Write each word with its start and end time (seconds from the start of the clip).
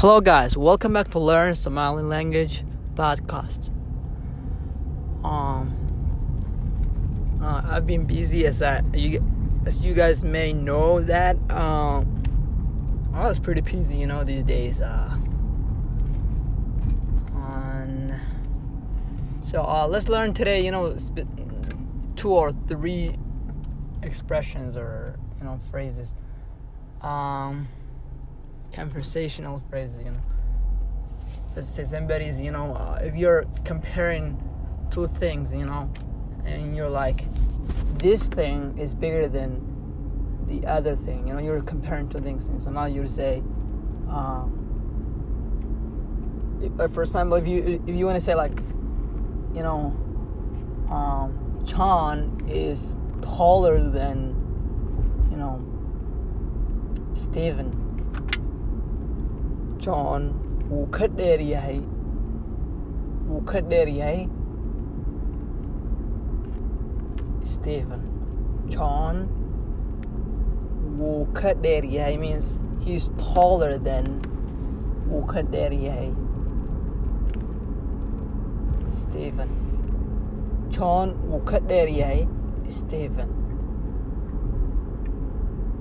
Hello, 0.00 0.18
guys. 0.22 0.56
Welcome 0.56 0.94
back 0.94 1.08
to 1.08 1.18
Learn 1.18 1.54
Somali 1.54 2.02
Language 2.02 2.64
podcast. 2.94 3.68
Um, 5.22 5.76
uh, 7.42 7.60
I've 7.66 7.84
been 7.84 8.06
busy 8.06 8.46
as 8.46 8.62
I, 8.62 8.82
you, 8.94 9.22
as 9.66 9.84
you 9.84 9.92
guys 9.92 10.24
may 10.24 10.54
know 10.54 11.02
that. 11.02 11.36
Um, 11.50 12.22
I 13.12 13.28
was 13.28 13.38
pretty 13.38 13.60
busy, 13.60 13.98
you 13.98 14.06
know, 14.06 14.24
these 14.24 14.42
days. 14.42 14.80
Uh, 14.80 15.18
on, 17.34 18.18
so 19.42 19.62
uh, 19.62 19.86
let's 19.86 20.08
learn 20.08 20.32
today. 20.32 20.64
You 20.64 20.70
know, 20.70 20.96
two 22.16 22.32
or 22.32 22.52
three 22.52 23.18
expressions 24.02 24.78
or 24.78 25.18
you 25.40 25.44
know 25.44 25.60
phrases. 25.70 26.14
Um 27.02 27.68
conversational 28.72 29.62
phrases, 29.70 29.98
you 29.98 30.10
know. 30.10 30.20
Let's 31.54 31.68
say 31.68 31.84
somebody's, 31.84 32.40
you 32.40 32.52
know, 32.52 32.74
uh, 32.74 32.98
if 33.02 33.16
you're 33.16 33.44
comparing 33.64 34.38
two 34.90 35.06
things, 35.06 35.54
you 35.54 35.66
know, 35.66 35.90
and 36.44 36.76
you're 36.76 36.88
like, 36.88 37.24
this 37.98 38.28
thing 38.28 38.76
is 38.78 38.94
bigger 38.94 39.28
than 39.28 39.66
the 40.46 40.66
other 40.66 40.96
thing, 40.96 41.26
you 41.26 41.34
know, 41.34 41.40
you're 41.40 41.62
comparing 41.62 42.08
two 42.08 42.20
things, 42.20 42.46
and 42.46 42.60
somehow 42.60 42.86
you 42.86 43.06
say, 43.06 43.42
um, 44.08 44.56
if, 46.62 46.92
for 46.92 47.02
example, 47.02 47.36
if 47.36 47.46
you 47.46 47.82
if 47.86 47.94
you 47.94 48.06
want 48.06 48.16
to 48.16 48.20
say 48.20 48.34
like, 48.34 48.58
you 49.54 49.62
know, 49.62 49.96
um, 50.90 51.64
Chan 51.66 52.48
is 52.48 52.96
taller 53.22 53.82
than, 53.82 54.34
you 55.30 55.36
know, 55.36 55.60
Stephen 57.12 57.89
john 59.86 60.22
wuu 60.70 60.86
ka 60.96 61.06
dheer 61.20 61.40
yahay 61.52 61.80
wuu 63.28 63.40
ka 63.50 63.60
dheer 63.72 63.88
yahay 64.00 64.20
stephen. 67.50 68.02
John 68.68 69.28
wuu 70.98 71.32
ka 71.34 71.52
dheer 71.54 71.82
yahay 71.82 72.18
means 72.18 72.58
he's 72.80 73.08
taller 73.22 73.78
than 73.78 74.20
wuu 75.10 75.22
ka 75.32 75.42
dheer 75.42 75.72
yahay 75.86 76.10
stephen. 79.00 79.50
John 80.78 81.14
wuu 81.30 81.44
ka 81.52 81.58
dheer 81.72 81.88
yahay 82.00 82.28
stephen. 82.80 83.32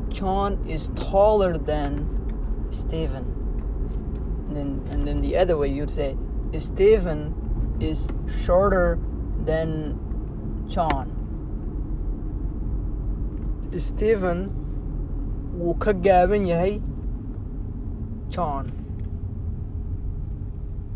John 0.10 0.58
is 0.68 0.90
taller 0.96 1.58
than 1.58 2.08
stephen 2.72 3.36
and 4.50 4.58
then 4.58 4.88
and 4.92 5.08
then 5.08 5.22
the 5.22 5.38
other 5.38 5.58
way 5.58 5.68
you'd 5.68 5.92
say 5.92 6.18
Stephen 6.58 7.78
is 7.80 8.08
shorter 8.44 9.00
than 9.46 9.98
John. 10.68 11.16
Stephen 13.78 14.50
wuu 15.56 15.78
ka 15.80 15.94
John. 18.30 18.72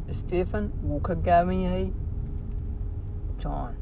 Stephen 0.09 0.71
wuu 0.83 1.01
ka 1.03 1.13
John. 3.37 3.77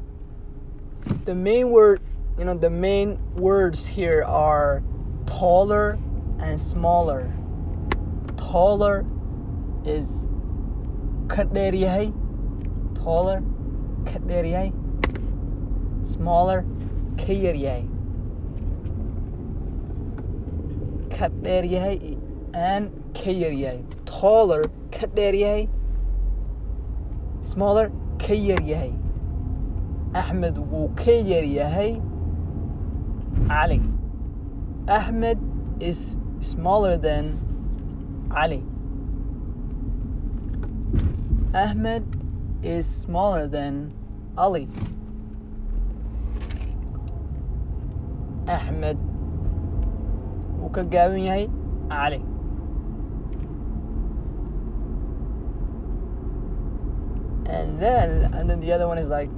The 1.24 1.34
main 1.34 1.70
word, 1.70 2.00
you 2.38 2.44
know, 2.44 2.54
the 2.54 2.70
main 2.70 3.18
words 3.34 3.86
here 3.86 4.22
are 4.24 4.82
taller 5.26 5.98
and 6.38 6.60
smaller. 6.60 7.32
Taller 8.36 9.06
is 9.84 10.26
ka 11.28 11.44
dheer 11.44 11.72
yahay 11.72 12.12
taller 12.94 13.42
ka 14.04 14.18
dheer 14.18 14.44
yahay 14.44 14.72
smaller 16.02 16.64
ka 17.16 17.32
yar 17.32 17.54
yahay. 17.54 17.86
Ka 21.10 21.28
dheer 21.28 21.62
yahay 21.62 22.18
and 22.54 22.90
ka 23.14 23.30
yar 23.30 23.52
yahay. 23.52 23.84
Taller 24.06 24.64
ka 24.90 25.06
dheer 25.06 25.34
yahay 25.34 25.68
smaller 27.40 27.90
ka 28.18 28.34
yar 28.34 28.60
yahay. 28.60 28.92
Axmed 30.14 30.56
wuu 30.56 30.88
ka 30.96 31.10
yar 31.10 31.44
yahay. 31.44 32.02
Cali 33.48 33.80
ahmed 34.88 35.38
is 35.80 36.18
smaller 36.40 36.96
than 36.96 37.38
cali 38.30 38.62
Ahmed 41.54 42.04
is 42.62 42.86
smaller 42.86 43.46
than 43.46 43.92
Ali. 44.38 44.68
Ahmed 48.48 48.96
wuu 50.58 50.72
ka 50.72 50.82
gaaban. 50.82 51.28
And 57.46 57.78
then, 57.78 58.32
and 58.32 58.48
then 58.48 58.60
the 58.60 58.72
other 58.72 58.88
one 58.88 58.96
is 58.96 59.10
like 59.10 59.28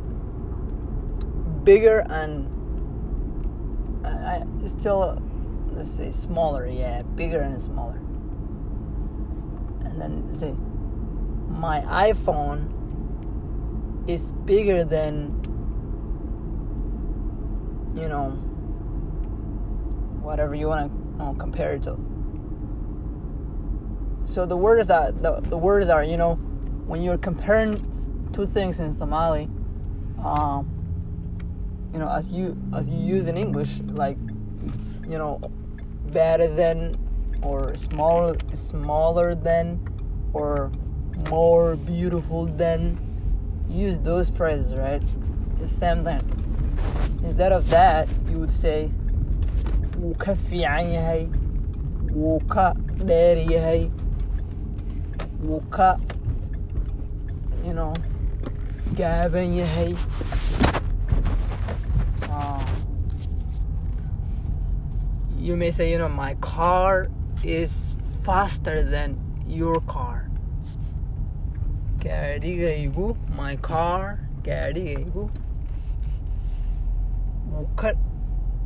bigger 1.64 2.06
and 2.08 2.47
uh, 4.04 4.44
still, 4.66 5.20
let's 5.72 5.91
say 5.91 6.12
smaller. 6.12 6.66
Yeah, 6.66 7.03
bigger 7.03 7.41
and 7.41 7.60
smaller. 7.60 7.98
And 9.84 10.00
then 10.00 10.34
say 10.34 10.54
my 11.49 11.81
iPhone 11.82 12.71
is 14.09 14.32
bigger 14.44 14.84
than 14.84 15.41
you 17.94 18.09
know 18.09 18.31
whatever 20.21 20.54
you 20.54 20.69
want 20.69 20.91
to 21.19 21.34
compare 21.38 21.75
it 21.75 21.83
to. 21.84 21.97
So 24.25 24.47
the 24.47 24.56
words 24.56 24.91
are 24.91 25.12
the, 25.12 25.41
the 25.41 25.56
words 25.56 25.88
are 25.88 26.03
you 26.03 26.16
know 26.16 26.34
when 26.87 27.03
you're 27.03 27.19
comparing 27.19 27.75
two 28.33 28.47
things 28.47 28.81
in 28.81 28.93
Somali, 28.93 29.49
um, 30.22 30.69
you 31.93 31.99
know 31.99 32.09
as 32.09 32.33
you 32.33 32.60
as 32.75 32.88
you 32.88 32.99
use 32.99 33.27
in 33.27 33.37
English 33.37 33.81
like 33.93 34.19
you 35.09 35.19
know 35.19 35.41
better 36.10 36.49
than 36.49 36.97
or 37.43 37.77
smaller 37.77 38.37
smaller 38.53 39.34
than 39.34 39.81
or 40.33 40.72
more 41.30 41.76
beautiful 41.76 42.47
than 42.47 42.98
use 43.69 43.98
those 43.98 44.30
phrases 44.30 44.75
right? 44.75 45.02
The 45.58 45.66
same 45.66 46.04
thing. 46.04 46.22
Instead 47.22 47.52
of 47.52 47.70
that 47.70 48.08
you 48.30 48.38
would 48.38 48.52
say 48.52 48.91
wuu 50.04 50.14
you 57.64 57.72
know 57.72 57.94
gaaban 58.94 59.56
yahay. 59.56 59.97
Uh, 62.30 62.64
you 65.38 65.56
may 65.56 65.70
say 65.70 65.91
you 65.91 65.98
know 65.98 66.08
my 66.08 66.34
car 66.34 67.06
is 67.42 67.97
faster 68.22 68.82
than 68.82 69.16
your 69.47 69.80
car 69.80 70.30
gaadhigaygu 72.04 73.06
my 73.37 73.56
car 73.69 74.20
gaadhigaygu 74.47 75.22
wuu 77.53 77.69
ka 77.81 77.92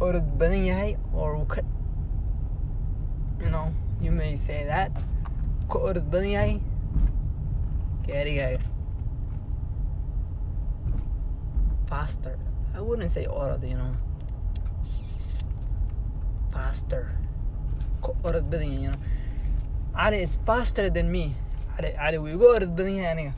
orod 0.06 0.26
badan 0.41 0.65
yahay 0.71 0.91
or 1.15 1.28
wuu 1.38 1.47
ka 1.53 1.62
you 3.43 3.50
know 3.54 3.66
you 4.03 4.10
may 4.10 4.34
say 4.47 4.66
that. 4.71 4.91
ka 5.71 5.78
orod 5.91 6.06
badan 6.15 6.31
yahay 6.34 6.55
gaadhigaaga 8.11 8.58
faster. 11.88 12.37
I 12.76 12.81
wouldn't 12.85 13.11
say 13.11 13.25
orod 13.25 13.62
you 13.64 13.79
know. 13.81 13.93
Faster. 16.52 17.05
ka 18.02 18.12
orod 18.26 18.50
badan 18.50 18.69
yahay 18.75 18.82
you 18.82 18.90
know. 18.93 19.00
Ali 19.94 20.23
is 20.26 20.38
faster 20.46 20.90
than 20.90 21.11
me 21.11 21.35
cali 21.78 22.19
wuu 22.19 22.28
iga 22.34 22.46
orod 22.56 22.70
badan 22.76 22.94
yahay 22.96 23.10
aniga 23.12 23.32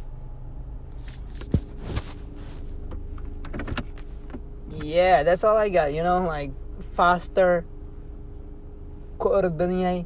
yeah 4.82 5.22
that's 5.22 5.44
all 5.44 5.56
I 5.56 5.68
got 5.68 5.92
you 5.92 6.02
know 6.02 6.24
like 6.24 6.52
faster 6.96 7.64
ka 9.18 9.28
orod 9.28 9.56
badan 9.60 9.80
yahay 9.84 10.00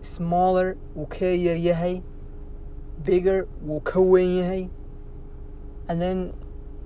smaller 0.00 0.76
wuu 0.96 1.08
ka 1.08 1.26
yar 1.26 1.56
yahay 1.56 2.02
bigger 3.04 3.46
wuu 3.64 3.80
ka 3.84 4.00
weyn 4.00 4.42
yahay 4.42 4.62
and 5.88 6.00
then 6.02 6.32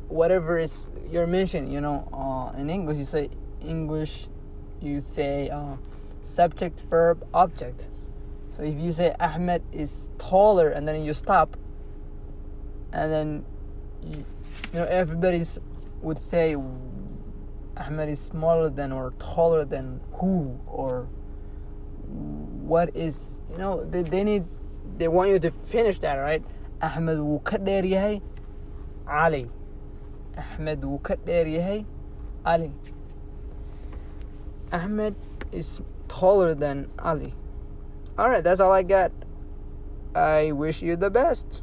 whatever 0.08 0.58
is 0.58 0.88
you're 1.10 1.26
mentioning 1.26 1.72
you 1.72 1.80
know 1.80 2.04
uh, 2.12 2.52
in 2.60 2.68
English 2.70 2.98
you 2.98 3.04
say 3.04 3.30
English 3.64 4.28
you 4.82 5.00
say 5.00 5.48
uh, 5.48 5.76
subject 6.22 6.78
verb 6.90 7.24
object 7.32 7.88
So 8.56 8.62
if 8.62 8.80
you 8.80 8.90
say 8.90 9.14
Ahmed 9.20 9.62
is 9.70 10.08
taller 10.16 10.70
and 10.70 10.88
then 10.88 11.04
you 11.04 11.12
stop, 11.12 11.58
and 12.90 13.12
then 13.12 13.44
you, 14.02 14.24
you 14.72 14.78
know 14.78 14.86
everybody's 14.86 15.58
would 16.00 16.16
say 16.16 16.56
Ahmed 17.76 18.08
is 18.08 18.18
smaller 18.18 18.70
than 18.70 18.92
or 18.92 19.12
taller 19.18 19.66
than 19.66 20.00
who 20.12 20.58
or 20.66 21.06
what 22.08 22.96
is 22.96 23.40
you 23.52 23.58
know 23.58 23.84
they, 23.84 24.00
they 24.00 24.24
need 24.24 24.44
they 24.96 25.08
want 25.08 25.28
you 25.28 25.38
to 25.38 25.50
finish 25.50 25.98
that 25.98 26.14
right? 26.14 26.42
Ahmed 26.80 27.18
wuu 27.18 27.42
yahay 27.44 28.22
Ali. 29.06 29.50
Ahmed 30.34 30.80
wuu 30.80 30.98
yahay 31.02 31.84
Ali. 32.42 32.72
Ahmed 34.72 35.14
is 35.52 35.82
taller 36.08 36.54
than 36.54 36.88
Ali 36.98 37.34
Alright, 38.18 38.44
that's 38.44 38.60
all 38.60 38.72
I 38.72 38.82
got. 38.82 39.12
I 40.14 40.52
wish 40.52 40.80
you 40.80 40.96
the 40.96 41.10
best. 41.10 41.62